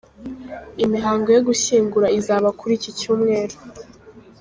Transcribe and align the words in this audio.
Imihango 0.85 1.27
yo 1.35 1.41
gushyingura 1.47 2.07
izaba 2.19 2.49
kuri 2.59 2.73
iki 2.79 2.91
Cyumweru. 2.99 3.55